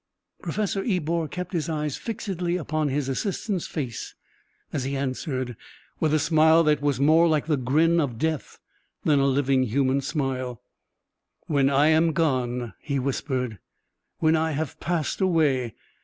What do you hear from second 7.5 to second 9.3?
grin of death than a